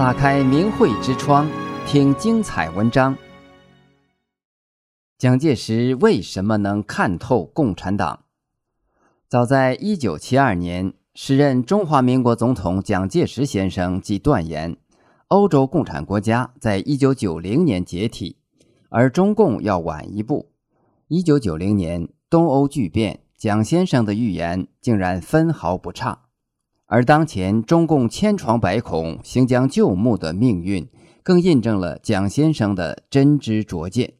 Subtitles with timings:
[0.00, 1.46] 打开明慧之窗，
[1.86, 3.14] 听精彩文章。
[5.18, 8.20] 蒋介石为什么能看透共产党？
[9.28, 14.74] 早在一九七二年，时任中华民国总统蒋介石先生即断言，
[15.28, 18.38] 欧洲共产国家在一九九零年解体，
[18.88, 20.50] 而中共要晚一步。
[21.08, 26.29] 一九九零年东欧剧变，蒋先生的预言竟然分毫不差。
[26.92, 30.88] 而当前中共千疮百孔、行将就木的命运，
[31.22, 34.14] 更印证了蒋先生的真知灼见。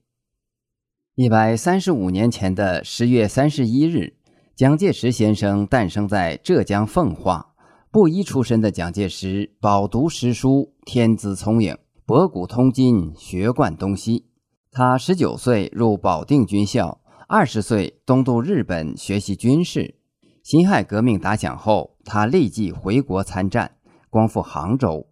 [1.16, 4.14] 一百三十五年前的十月三十一日，
[4.54, 7.54] 蒋介石先生诞生在浙江奉化。
[7.90, 14.26] 布衣出身的蒋介石饱读诗书，天资聪颖，博古通今，学贯东西。
[14.70, 19.96] 他十九岁入保定军校，二十岁东渡日本学习军事。
[20.42, 23.72] 辛亥革命打响后，他立即回国参战，
[24.08, 25.06] 光复杭州。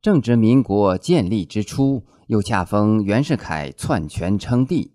[0.00, 4.92] 正值民国建立之初，又恰逢袁世凯篡权称帝，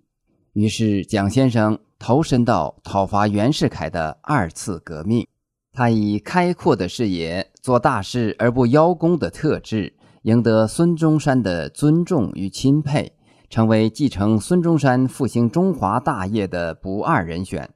[0.54, 5.28] 于是蒋先生投身到讨伐袁世凯的二次革命。
[5.73, 13.11] 他以开阔的视野、做大事而不邀功的特质，赢得孙中山的尊重与钦佩，
[13.50, 17.70] 成为继承孙中山复兴中华大业的不二人选。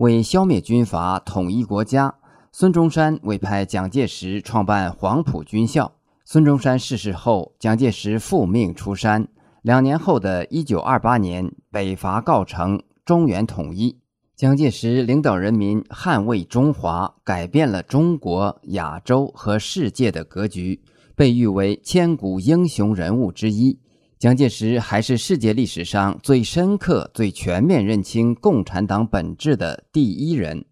[0.00, 2.14] 为消灭军阀、统一国家，
[2.52, 5.92] 孙中山委派蒋介石创办黄埔军校。
[6.24, 9.28] 孙中山逝世后，蒋介石复命出山。
[9.60, 13.98] 两年后的一九二八年，北伐告成，中原统一。
[14.34, 20.80] 蒋介石领导人民捍卫中华，改变了中国、亚洲和世界的格局，
[21.14, 23.78] 被誉为千古英雄人物之一。
[24.20, 30.66] 蒋介石还是世界历史上最深刻、最全面认清共产党本质的第一人。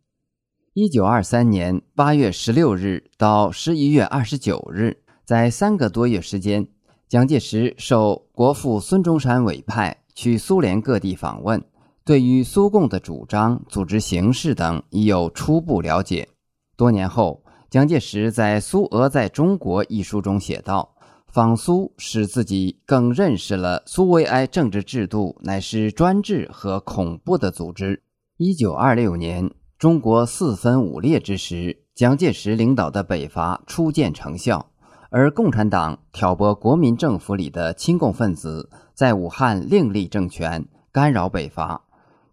[0.75, 6.69] 一九二三年八月十六日到十一月二十九日，在三个多月时间，
[7.09, 11.65] 蒋介石受国父孙中山委派去苏联各地访问，
[12.05, 16.29] 对于苏共的主张、组织形式等已有初步了解。
[16.77, 20.97] 多年后，蒋介石在《苏俄在中国》一书中写道。
[21.31, 28.03] 访苏使自己更认识了苏维埃政治制度乃是专制和恐怖的组织。
[28.39, 34.71] 一九二六年，中国四分五裂之时，蒋介石领导的北伐初见成效，
[35.11, 41.83] 而共产党挑拨国民政府里的亲共分子在武汉另立政权，干扰北伐。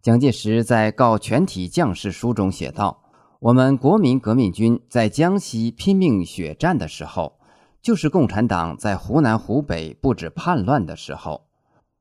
[0.02, 3.04] 蒋介石在告全体将士书中写道
[3.42, 7.34] ：“我们国民革命军在江西拼命血战的时候。”
[7.86, 11.44] 就是共产党在湖南、湖北布置叛乱的时候，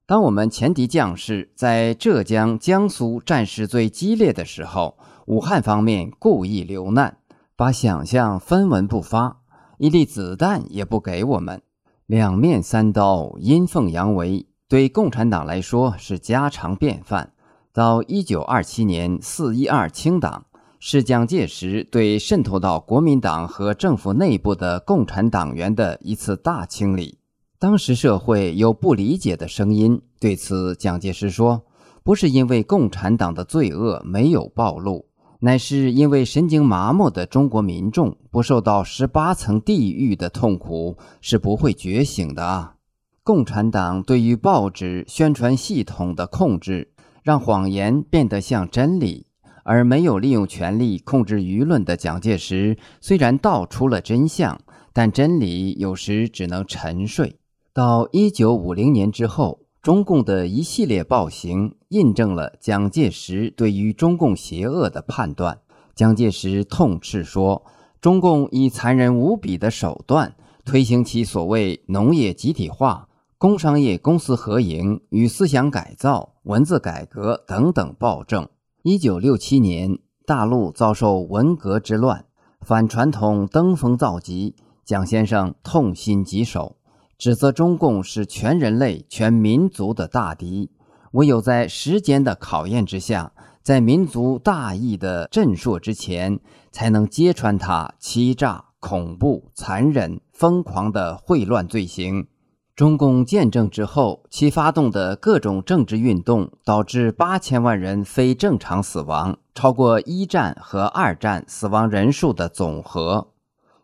[0.06, 4.96] 当我们前敌将士在浙江、江苏战事最激烈的时候，
[5.26, 7.18] 武汉方面故意留难，
[7.54, 9.42] 把想象分文不发，
[9.76, 11.60] 一粒子弹也不给我们，
[12.06, 17.34] 两面三刀，阴奉阳违，对共产党来说是家常便饭。
[17.74, 20.46] 到一九二七年四一二清党。
[20.86, 27.16] 是蒋介石对渗透到国民党和政府内部的共产党员的一次大清理。
[27.58, 31.64] 当时社会有不理解的声音，对此蒋介石说
[32.04, 35.06] ：“不是因为共产党的罪恶没有暴露，
[35.40, 42.74] 乃是因为神经麻木的中国民众不受到十八层地狱的痛苦是不会觉醒的啊！
[43.22, 49.24] 共产党对于报纸宣传系统的控制，让谎言变得像真理。”
[49.64, 54.60] 而没有利用权力控制舆论的蒋介石，虽然道出了真相，
[54.92, 57.40] 但真理有时只能沉睡。
[57.72, 65.58] 到一九五零年之后，中共的一系列暴行印证了蒋介石对于中共邪恶的判断。
[65.94, 67.64] 蒋介石痛斥说
[68.00, 73.08] ：“中共以残忍无比的手段推行其所谓农业集体化、
[73.38, 78.48] 工商业公私合营与思想改造、文字改革等等暴政。”
[78.86, 82.26] 一九六七年，大陆遭受文革之乱，
[82.60, 84.56] 反传统登峰造极。
[84.84, 86.76] 蒋先生痛心疾首，
[87.16, 90.70] 指责中共是全人类、全民族的大敌。
[91.12, 93.32] 唯有在时间的考验之下，
[93.62, 96.38] 在民族大义的震慑之前，
[96.70, 102.26] 才能揭穿他欺诈、恐怖、残忍、疯狂的秽乱罪行。
[102.76, 113.28] 中共建政之后，其发动的各种政治运动，导致八千万人非正常死亡，超过一战和二战死亡人数的总和。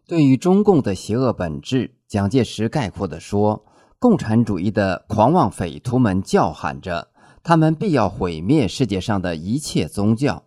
[0.09, 3.65] 对于中共的邪恶本质，蒋介石概括地说
[4.01, 7.11] ：“共产主义的狂妄匪徒们叫喊着，
[7.45, 10.43] 他们必要毁灭世界上的一切宗教，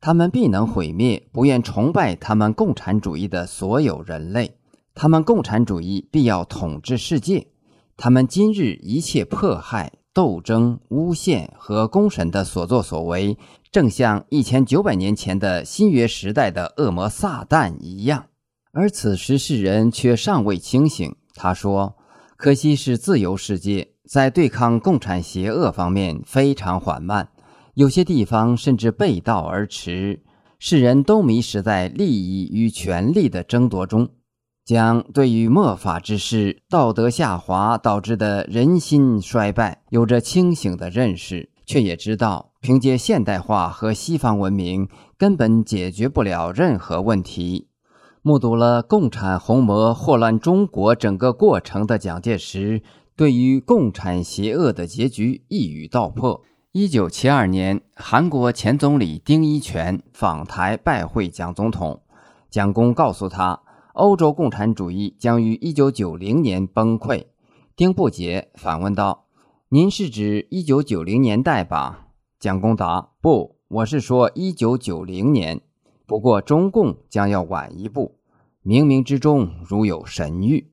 [0.00, 4.54] 他们必能毁灭不愿崇拜他们共产主义的所有人类。”
[4.94, 7.48] 他们共产主义必要统治世界。
[8.00, 13.36] 他们今日一切迫害、斗争、诬陷和公审的所作所为，
[13.72, 18.26] 正像一千九百年前的新约时代的恶魔撒旦一样。
[18.70, 21.12] 而此时世人却尚未清醒。
[21.34, 21.96] 他说
[22.38, 27.30] ：“可惜是自由世界，在对抗共产邪恶方面非常缓慢，
[27.74, 30.22] 有些地方甚至背道而驰。
[30.60, 34.08] 世人都迷失在利益与权力的争夺中。”
[34.68, 44.86] 将对于末法之事、道德下滑导致的人心衰败有着清醒的认识，却也知道凭借现代化和西方文明
[45.16, 47.68] 根本解决不了任何问题。
[48.20, 52.82] 目睹了共产红魔祸乱中国整个过程的蒋介石，
[53.16, 56.42] 对于共产邪恶的结局一语道破。
[56.72, 62.02] 一九七二年，韩国前总理丁一权访台拜会蒋总统，
[62.50, 63.62] 蒋公告诉他。
[63.98, 67.26] 欧洲共产主义将于一九九零年崩溃。
[67.74, 69.26] 丁不解反问道
[69.70, 72.06] ：“您是指一九九零年代吧？”
[72.38, 75.60] 蒋公答：“不，我是说一九九零年。
[76.06, 78.20] 不过中共将要晚一步。
[78.64, 80.66] 冥冥之中如有神谕。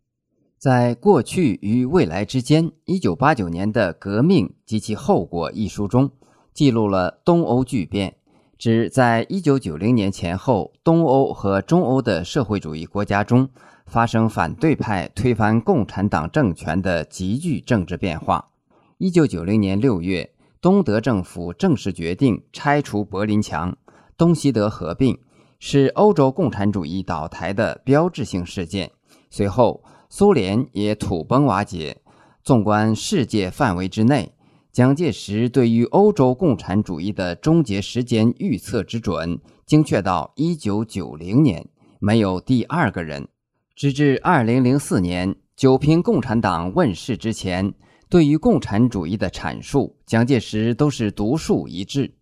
[0.57, 6.11] 在过去与未来之间，一九八九年的革命及其后果一书中，
[6.53, 8.17] 记录了东欧巨变。”
[8.65, 13.47] 指在一九九零年前后，东欧和中欧的社会主义国家中
[13.85, 18.49] 发生反对派推翻共产党政权的急剧政治变化。
[18.97, 20.27] 一九九零年六月，
[20.59, 23.77] 东德政府正式决定拆除柏林墙，
[24.17, 25.15] 东西德合并，
[25.59, 28.89] 是欧洲共产主义倒台的标志性事件。
[29.29, 31.97] 随后，苏联也土崩瓦解。
[32.43, 34.31] 纵观世界范围之内，
[34.75, 41.65] 蒋介石对于欧洲共产主义的终结时间预测之准，精确到一九九零年，
[41.97, 43.25] 没有第二个人。
[43.73, 47.73] 直至二零零四年九评共产党问世之前，
[48.09, 52.13] 对于共产主义的阐述，蒋介石都是独树一帜。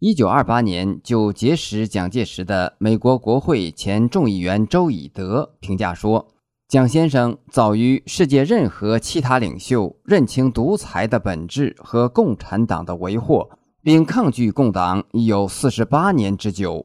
[0.00, 6.31] 一九二八年就结识蒋介石的美国国会前众议员周以德评价说。
[6.72, 13.46] 蒋先生早于世界任何其他领袖认清独裁的本质和共产党的为祸，
[13.82, 16.78] 并抗拒共党已有四十八年之久。《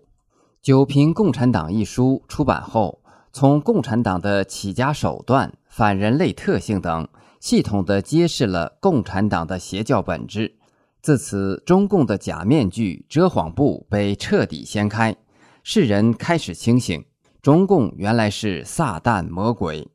[0.61, 3.01] 九评共产党》一书出版后，
[3.31, 7.07] 从共产党的起家手段、反人类特性等，
[7.39, 10.57] 系统地揭示了共产党的邪教本质。
[11.01, 15.15] 自此，中共的假面具、遮谎布被彻底掀开，
[15.63, 17.05] 世人开始清醒。
[17.47, 19.87] 中共原来是撒旦魔鬼，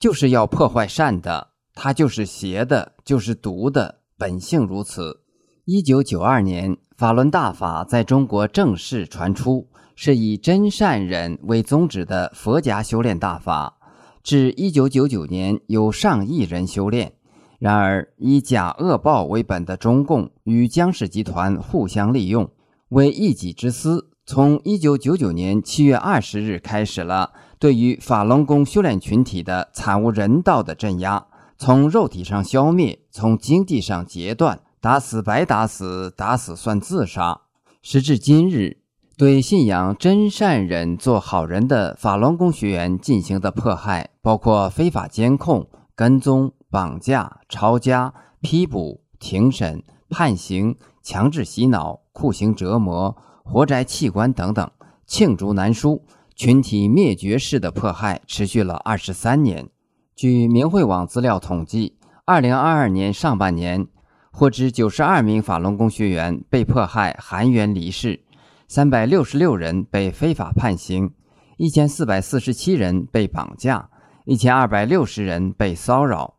[0.00, 5.20] 就是要破坏善的，他就是邪的，就是毒的，本性如此。
[5.66, 13.76] 一九九二年，法轮大法在中国正式传出，是以真善忍为宗旨的佛家修炼大法。
[14.22, 17.12] 至一九九九年，有上亿人修炼。
[17.58, 22.50] 然而，以假恶报为本的中共与江氏集团互相利用，
[22.88, 24.13] 为一己之私。
[24.26, 31.26] 从一九九九年七月二十日开始了对于法轮功修炼群体的惨无人道的镇压，
[31.58, 37.42] 从肉体上消灭，从经济上截断，打死白打死，打死算自杀。
[37.82, 38.78] 时至今日，
[39.18, 53.14] 对信仰真善忍做好人的法轮功学员进行的迫害，包括非法监控、跟踪、绑架、抄家、批捕、庭审、判刑、强制洗脑、酷刑折磨。
[53.44, 54.68] 活摘器官等等，
[55.06, 56.02] 罄竹难书，
[56.34, 59.68] 群体灭绝式的迫害持续了二十三年。
[60.16, 63.86] 据明慧网资料统计，二零二二年上半年，
[64.32, 68.24] 获知九十二名法轮功学员被迫害含冤离世，
[68.66, 71.12] 三百六十六人被非法判刑，
[71.58, 73.90] 一千四百四十七人被绑架，
[74.24, 76.34] 一千二百六十人被骚扰，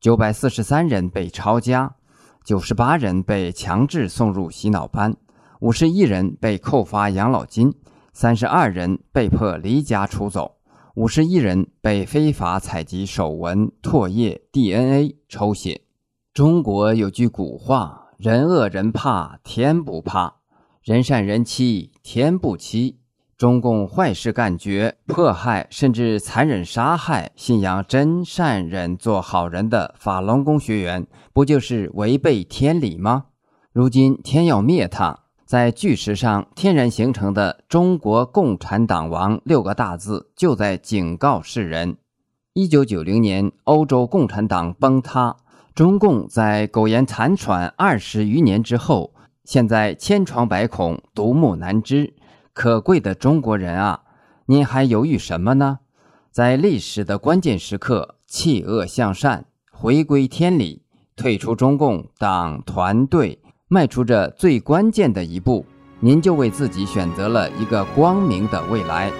[0.00, 1.94] 九百四十三人被抄家，
[2.44, 5.16] 九十八人被强制送入洗脑班。
[5.60, 7.74] 五十一人被扣发养老金，
[8.12, 10.56] 三十二人被迫离家出走，
[10.94, 15.80] 五十一人被非法采集手纹、唾液、DNA 抽血。
[16.32, 20.34] 中国有句古话：“人恶人怕，天不怕；
[20.80, 23.00] 人善人欺，天不欺。”
[23.36, 33.26] 中共坏事干绝，迫害甚至残忍杀害信仰真善忍做好人的法轮功学员，不就是违背天理吗？
[33.72, 35.24] 如今天要灭他。
[35.48, 41.96] 在巨石上天然形成的“中国共产党亡”六个大字，就在警告世人：
[42.52, 45.36] 一九九零年欧洲共产党崩塌，
[45.74, 52.12] 中共在苟延残喘二十余年之后，现在千疮百孔，独木难支。
[52.52, 54.02] 可贵的中国人啊，
[54.44, 55.78] 您还犹豫什么呢？
[56.30, 60.82] 在历史的关键时刻弃恶向善，回归天理，
[61.16, 63.40] 退出中共党团队，
[63.70, 65.64] 迈出这最关键的一步，
[66.00, 69.12] 您就为自己选择了一个光明的未来。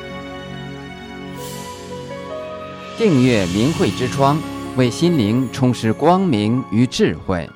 [2.97, 4.41] 订阅明慧之窗，
[4.75, 7.47] 为心灵充实光明与智慧。